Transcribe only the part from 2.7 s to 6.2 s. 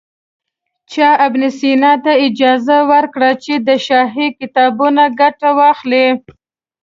ورکړه چې له شاهي کتابتون ګټه واخلي.